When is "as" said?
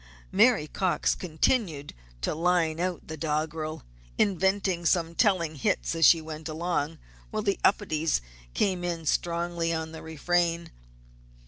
5.93-6.07